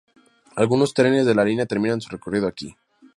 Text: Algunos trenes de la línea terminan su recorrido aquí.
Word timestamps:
Algunos 0.63 0.95
trenes 0.95 1.27
de 1.27 1.35
la 1.35 1.45
línea 1.45 1.67
terminan 1.67 2.01
su 2.01 2.09
recorrido 2.09 2.47
aquí. 2.47 2.75